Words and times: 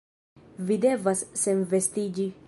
Vi 0.69 0.77
devas 0.85 1.21
senvestiĝi... 1.43 2.31